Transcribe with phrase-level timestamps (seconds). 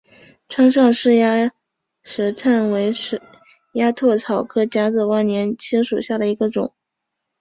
[0.47, 1.51] 川上氏鸭
[2.01, 2.91] 舌疝为
[3.73, 6.73] 鸭跖草科假紫万年青属下的一个种。